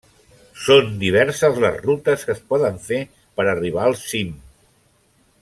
Són 0.61 0.87
diverses 1.03 1.59
les 1.65 1.77
rutes 1.83 2.25
que 2.29 2.33
es 2.37 2.41
poden 2.55 2.81
fer 2.87 2.99
per 3.39 3.47
arribar 3.53 3.85
al 3.91 3.99
cim. 4.07 4.35